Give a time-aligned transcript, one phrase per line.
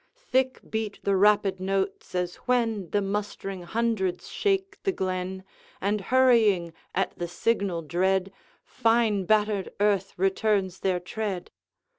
[0.15, 5.43] Thick beat the rapid notes, as when The mustering hundreds shake the glen,
[5.79, 8.31] And hurrying at the signal dread,
[8.63, 11.51] 'Fine battered earth returns their tread.